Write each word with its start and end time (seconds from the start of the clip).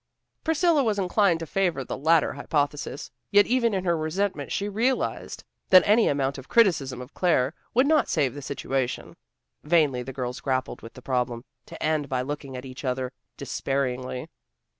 Priscilla 0.43 0.83
was 0.83 0.97
inclined 0.97 1.37
to 1.41 1.45
favor 1.45 1.83
the 1.83 1.95
latter 1.95 2.33
hypothesis, 2.33 3.11
yet 3.29 3.45
even 3.45 3.71
in 3.75 3.83
her 3.85 3.95
resentment 3.95 4.51
she 4.51 4.67
realized 4.67 5.43
that 5.69 5.83
any 5.85 6.07
amount 6.07 6.39
of 6.39 6.47
criticism 6.49 7.01
of 7.01 7.13
Claire 7.13 7.53
would 7.75 7.85
not 7.85 8.09
save 8.09 8.33
the 8.33 8.41
situation. 8.41 9.15
Vainly 9.63 10.01
the 10.01 10.11
girls 10.11 10.39
grappled 10.39 10.81
with 10.81 10.95
the 10.95 11.03
problem, 11.03 11.45
to 11.67 11.83
end 11.83 12.09
by 12.09 12.23
looking 12.23 12.57
at 12.57 12.65
each 12.65 12.83
other 12.83 13.13
despairingly. 13.37 14.27